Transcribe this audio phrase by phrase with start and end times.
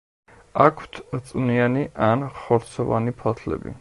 [0.63, 1.01] აქვთ
[1.31, 3.69] წვნიანი ან ხორცოვანი ფოთლები.